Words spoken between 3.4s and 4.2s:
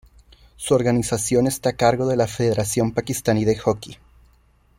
de Hockey.